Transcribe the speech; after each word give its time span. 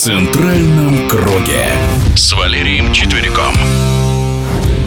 центральном 0.00 1.10
круге» 1.10 1.66
с 2.16 2.32
Валерием 2.32 2.90
Четвериком. 2.90 3.52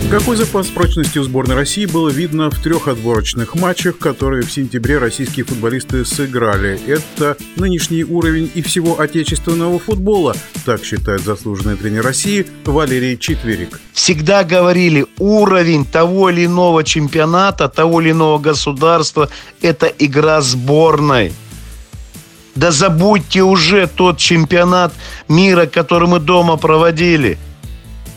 Какой 0.09 0.36
запас 0.36 0.65
прочности 0.70 1.20
у 1.20 1.23
сборной 1.23 1.55
России 1.55 1.86
было 1.86 2.09
видно 2.09 2.49
в 2.49 2.59
трех 2.59 2.88
отборочных 2.88 3.54
матчах, 3.54 3.99
которые 3.99 4.41
в 4.41 4.52
сентябре 4.52 4.97
российские 4.97 5.45
футболисты 5.45 6.04
сыграли. 6.04 6.79
Это 6.88 7.38
нынешний 7.57 8.04
уровень 8.04 8.49
и 8.55 8.63
всего 8.63 8.99
отечественного 8.99 9.77
футбола, 9.77 10.36
так 10.65 10.84
считает 10.84 11.21
заслуженный 11.21 11.77
тренер 11.77 12.04
России 12.04 12.48
Валерий 12.66 13.16
Четверик. 13.16 13.82
Всегда 13.93 14.43
говорили, 14.43 15.05
уровень 15.20 15.86
того 15.86 16.32
или 16.32 16.48
иного 16.48 16.84
чемпионата, 16.84 17.70
того 17.70 18.02
или 18.02 18.09
иного 18.11 18.39
государства– 18.39 19.30
это 19.61 19.93
игра 20.00 20.41
сборной. 20.41 21.34
Да 22.55 22.71
забудьте 22.71 23.41
уже 23.41 23.87
тот 23.87 24.18
чемпионат 24.18 24.93
мира, 25.28 25.65
который 25.65 26.07
мы 26.07 26.19
дома 26.19 26.57
проводили– 26.57 27.37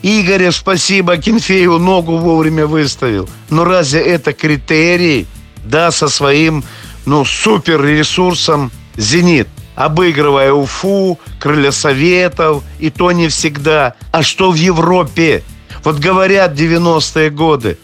Игоря, 0.08 0.52
спасибо, 0.52 1.16
Кенфееву 1.16 1.80
ногу 1.80 2.18
вовремя 2.18 2.66
выставил. 2.66 3.28
Но 3.50 3.64
разве 3.64 4.02
это 4.02 4.32
критерий? 4.32 5.26
Да, 5.64 5.90
со 5.90 6.06
своим, 6.08 6.62
ну, 7.06 7.24
супер 7.24 7.84
ресурсом 7.84 8.70
«Зенит» 8.96 9.48
обыгрывая 9.74 10.52
Уфу, 10.52 11.18
Крылья 11.38 11.72
Советов, 11.72 12.62
и 12.78 12.88
то 12.88 13.12
не 13.12 13.28
всегда. 13.28 13.94
А 14.10 14.22
что 14.22 14.50
в 14.52 14.54
Европе? 14.54 15.42
Вот 15.84 15.98
говорят 15.98 16.54
90-е 16.54 17.28
годы. 17.28 17.76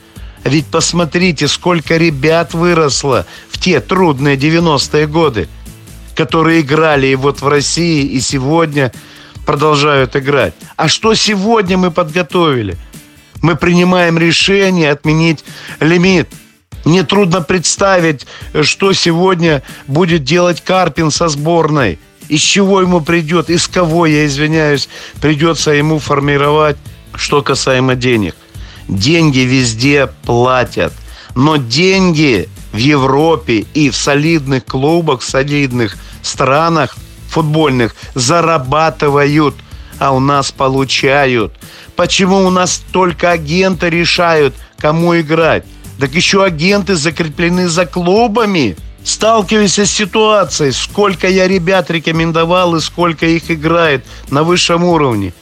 Ведь 0.42 0.66
посмотрите, 0.66 1.48
сколько 1.48 1.98
ребят 1.98 2.54
выросло 2.54 3.26
в 3.50 3.60
те 3.60 3.80
трудные 3.80 4.36
90-е 4.36 5.06
годы, 5.06 5.48
которые 6.14 6.60
играли 6.60 7.08
и 7.08 7.14
вот 7.14 7.40
в 7.40 7.48
России, 7.48 8.04
и 8.04 8.20
сегодня– 8.20 8.92
продолжают 9.44 10.16
играть. 10.16 10.54
А 10.76 10.88
что 10.88 11.14
сегодня 11.14 11.76
мы 11.76 11.90
подготовили? 11.90 12.76
Мы 13.40 13.56
принимаем 13.56 14.18
решение 14.18 14.90
отменить 14.90 15.44
лимит. 15.80 16.28
Мне 16.84 17.02
трудно 17.02 17.42
представить, 17.42 18.26
что 18.62 18.92
сегодня 18.92 19.62
будет 19.86 20.24
делать 20.24 20.62
Карпин 20.62 21.10
со 21.10 21.28
сборной. 21.28 21.98
Из 22.28 22.40
чего 22.40 22.80
ему 22.80 23.00
придет, 23.00 23.50
из 23.50 23.68
кого, 23.68 24.06
я 24.06 24.26
извиняюсь, 24.26 24.88
придется 25.20 25.72
ему 25.72 25.98
формировать, 25.98 26.76
что 27.14 27.42
касаемо 27.42 27.94
денег. 27.94 28.34
Деньги 28.88 29.40
везде 29.40 30.08
платят. 30.24 30.92
Но 31.34 31.56
деньги 31.56 32.48
в 32.72 32.76
Европе 32.76 33.66
и 33.74 33.90
в 33.90 33.96
солидных 33.96 34.64
клубах, 34.64 35.20
в 35.20 35.28
солидных 35.28 35.96
странах– 36.22 36.96
футбольных 37.32 37.96
зарабатывают, 38.14 39.54
а 39.98 40.12
у 40.12 40.20
нас 40.20 40.52
получают. 40.52 41.52
Почему 41.96 42.44
у 42.46 42.50
нас 42.50 42.82
только 42.92 43.30
агенты 43.30 43.88
решают, 43.88 44.54
кому 44.78 45.18
играть? 45.18 45.64
Так 45.98 46.14
еще 46.14 46.44
агенты 46.44 46.94
закреплены 46.94 47.68
за 47.68 47.86
клубами. 47.86 48.76
Сталкиваюсь 49.04 49.78
с 49.78 49.90
ситуацией, 49.90 50.72
сколько 50.72 51.28
я 51.28 51.48
ребят 51.48 51.90
рекомендовал 51.90 52.76
и 52.76 52.80
сколько 52.80 53.26
их 53.26 53.50
играет 53.50 54.04
на 54.30 54.44
высшем 54.44 54.84
уровне. 54.84 55.32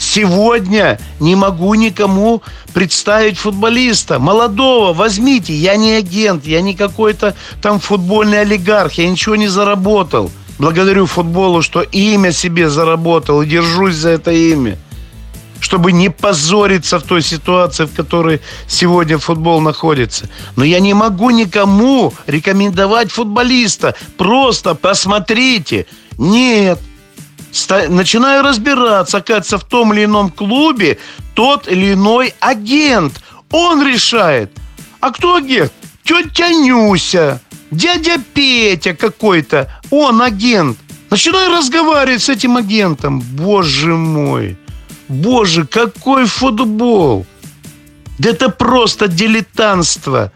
Сегодня 0.00 0.98
не 1.20 1.36
могу 1.36 1.74
никому 1.74 2.42
представить 2.72 3.36
футболиста. 3.36 4.18
Молодого 4.18 4.94
возьмите. 4.94 5.54
Я 5.54 5.76
не 5.76 5.92
агент, 5.92 6.46
я 6.46 6.62
не 6.62 6.74
какой-то 6.74 7.36
там 7.60 7.78
футбольный 7.78 8.40
олигарх, 8.40 8.94
я 8.94 9.08
ничего 9.08 9.36
не 9.36 9.48
заработал 9.48 10.30
благодарю 10.58 11.06
футболу, 11.06 11.62
что 11.62 11.80
имя 11.80 12.32
себе 12.32 12.68
заработал 12.68 13.42
и 13.42 13.46
держусь 13.46 13.94
за 13.94 14.10
это 14.10 14.30
имя. 14.30 14.78
Чтобы 15.58 15.92
не 15.92 16.10
позориться 16.10 16.98
в 16.98 17.02
той 17.02 17.22
ситуации, 17.22 17.84
в 17.84 17.94
которой 17.94 18.40
сегодня 18.66 19.18
футбол 19.18 19.60
находится. 19.60 20.28
Но 20.56 20.64
я 20.64 20.80
не 20.80 20.94
могу 20.94 21.30
никому 21.30 22.14
рекомендовать 22.26 23.10
футболиста. 23.10 23.94
Просто 24.16 24.74
посмотрите. 24.74 25.86
Нет. 26.16 26.78
Начинаю 27.88 28.42
разбираться, 28.42 29.18
оказывается, 29.18 29.58
в 29.58 29.64
том 29.64 29.92
или 29.92 30.04
ином 30.04 30.30
клубе 30.30 30.98
тот 31.34 31.68
или 31.68 31.94
иной 31.94 32.34
агент. 32.40 33.20
Он 33.50 33.86
решает. 33.86 34.52
А 35.00 35.10
кто 35.10 35.36
агент? 35.36 35.72
Тетя 36.04 36.50
Нюся 36.50 37.40
дядя 37.70 38.18
Петя 38.34 38.94
какой-то, 38.94 39.68
он 39.90 40.22
агент. 40.22 40.78
Начинаю 41.10 41.50
разговаривать 41.50 42.22
с 42.22 42.28
этим 42.28 42.56
агентом. 42.56 43.20
Боже 43.20 43.94
мой, 43.94 44.56
боже, 45.08 45.66
какой 45.66 46.26
футбол. 46.26 47.26
Да 48.18 48.30
это 48.30 48.48
просто 48.48 49.08
дилетантство. 49.08 50.32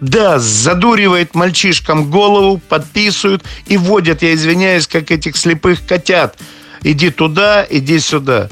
Да, 0.00 0.38
задуривает 0.38 1.34
мальчишкам 1.34 2.10
голову, 2.10 2.60
подписывают 2.68 3.44
и 3.66 3.76
водят, 3.76 4.22
я 4.22 4.34
извиняюсь, 4.34 4.86
как 4.86 5.10
этих 5.10 5.36
слепых 5.36 5.86
котят. 5.86 6.36
Иди 6.82 7.10
туда, 7.10 7.66
иди 7.68 7.98
сюда. 7.98 8.48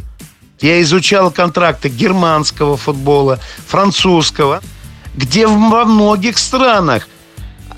Я 0.61 0.81
изучал 0.83 1.31
контракты 1.31 1.89
германского 1.89 2.77
футбола, 2.77 3.41
французского, 3.67 4.63
где 5.15 5.47
во 5.47 5.85
многих 5.85 6.39
странах 6.39 7.09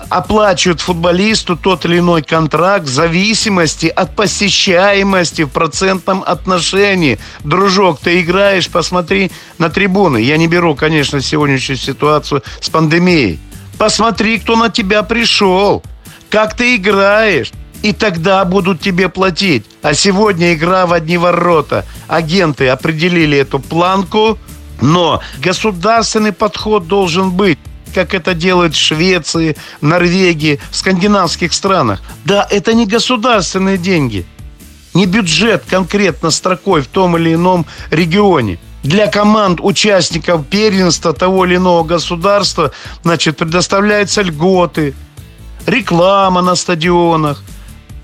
оплачивают 0.09 0.81
футболисту 0.81 1.55
тот 1.55 1.85
или 1.85 1.99
иной 1.99 2.21
контракт 2.21 2.85
в 2.85 2.93
зависимости 2.93 3.87
от 3.87 4.15
посещаемости 4.15 5.43
в 5.43 5.49
процентном 5.49 6.23
отношении. 6.25 7.17
Дружок, 7.43 7.99
ты 7.99 8.21
играешь, 8.21 8.69
посмотри 8.69 9.31
на 9.57 9.69
трибуны. 9.69 10.17
Я 10.17 10.37
не 10.37 10.47
беру, 10.47 10.75
конечно, 10.75 11.21
сегодняшнюю 11.21 11.77
ситуацию 11.77 12.43
с 12.61 12.69
пандемией. 12.69 13.39
Посмотри, 13.77 14.39
кто 14.39 14.55
на 14.55 14.69
тебя 14.69 15.03
пришел, 15.03 15.83
как 16.29 16.55
ты 16.55 16.75
играешь. 16.75 17.51
И 17.81 17.93
тогда 17.93 18.43
будут 18.45 18.81
тебе 18.81 19.09
платить. 19.09 19.65
А 19.83 19.93
сегодня 19.93 20.53
игра 20.53 20.87
в 20.87 20.93
одни 20.93 21.17
ворота. 21.17 21.85
Агенты 22.07 22.67
определили 22.69 23.37
эту 23.37 23.59
планку, 23.59 24.39
но 24.81 25.21
государственный 25.39 26.31
подход 26.31 26.87
должен 26.87 27.31
быть 27.31 27.59
как 27.93 28.13
это 28.13 28.33
делают 28.33 28.75
в 28.75 28.77
Швеции, 28.77 29.55
Норвегии, 29.79 30.59
в 30.69 30.75
скандинавских 30.75 31.53
странах. 31.53 32.01
Да, 32.25 32.45
это 32.51 32.73
не 32.73 32.85
государственные 32.85 33.77
деньги, 33.77 34.25
не 34.93 35.05
бюджет 35.05 35.63
конкретно 35.65 36.29
строкой 36.29 36.81
в 36.81 36.87
том 36.87 37.15
или 37.15 37.33
ином 37.33 37.65
регионе. 37.91 38.59
Для 38.85 39.07
команд 39.07 39.59
участников 39.61 40.45
первенства 40.47 41.11
того 41.11 41.45
или 41.45 41.55
иного 41.55 41.83
государства, 41.83 42.71
значит, 43.03 43.35
предоставляются 43.37 44.21
льготы, 44.21 44.93
реклама 45.65 46.41
на 46.41 46.55
стадионах– 46.55 47.43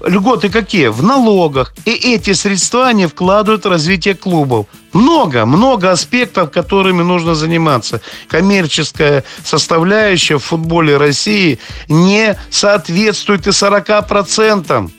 льготы 0.05 0.49
какие? 0.49 0.87
В 0.87 1.03
налогах. 1.03 1.73
И 1.85 1.91
эти 1.91 2.33
средства 2.33 2.87
они 2.87 3.05
вкладывают 3.05 3.65
в 3.65 3.69
развитие 3.69 4.15
клубов. 4.15 4.67
Много, 4.93 5.45
много 5.45 5.91
аспектов, 5.91 6.51
которыми 6.51 7.03
нужно 7.03 7.35
заниматься. 7.35 8.01
Коммерческая 8.27 9.23
составляющая 9.43 10.37
в 10.37 10.43
футболе 10.43 10.97
России 10.97 11.59
не 11.87 12.37
соответствует 12.49 13.47
и 13.47 13.51
40%. 13.51 14.91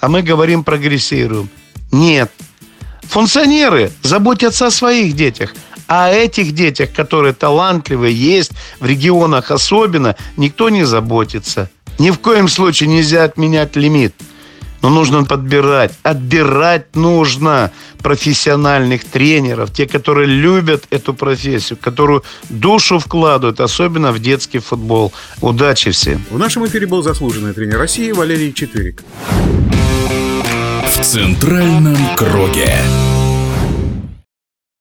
А 0.00 0.08
мы 0.08 0.22
говорим 0.22 0.64
прогрессируем. 0.64 1.50
Нет. 1.90 2.30
Функционеры 3.08 3.90
заботятся 4.02 4.66
о 4.66 4.70
своих 4.70 5.14
детях. 5.14 5.54
А 5.86 6.08
о 6.08 6.10
этих 6.10 6.52
детях, 6.52 6.92
которые 6.92 7.32
талантливые, 7.32 8.14
есть 8.14 8.52
в 8.78 8.84
регионах 8.84 9.50
особенно, 9.50 10.16
никто 10.36 10.68
не 10.68 10.84
заботится. 10.84 11.70
Ни 11.98 12.10
в 12.10 12.18
коем 12.18 12.48
случае 12.48 12.90
нельзя 12.90 13.24
отменять 13.24 13.74
лимит. 13.74 14.14
Но 14.82 14.90
нужно 14.90 15.24
подбирать. 15.24 15.92
Отбирать 16.02 16.94
нужно 16.94 17.72
профессиональных 18.02 19.04
тренеров, 19.04 19.72
те, 19.72 19.86
которые 19.86 20.26
любят 20.26 20.84
эту 20.90 21.14
профессию, 21.14 21.78
которую 21.80 22.22
душу 22.50 22.98
вкладывают, 22.98 23.58
особенно 23.60 24.12
в 24.12 24.20
детский 24.20 24.58
футбол. 24.58 25.12
Удачи 25.40 25.90
всем. 25.90 26.24
В 26.30 26.38
нашем 26.38 26.66
эфире 26.66 26.86
был 26.86 27.02
заслуженный 27.02 27.54
тренер 27.54 27.78
России 27.78 28.12
Валерий 28.12 28.52
Четверик. 28.52 29.02
В 30.88 31.04
центральном 31.04 31.96
круге. 32.16 32.72